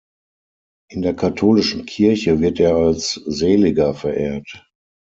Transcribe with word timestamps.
In 0.89 1.03
der 1.03 1.13
katholischen 1.13 1.85
Kirche 1.85 2.39
wird 2.39 2.59
er 2.59 2.73
als 2.75 3.13
Seliger 3.23 3.93
verehrt. 3.93 4.67